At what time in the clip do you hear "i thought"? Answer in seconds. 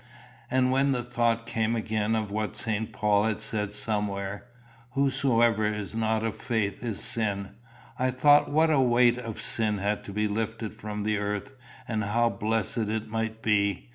7.99-8.49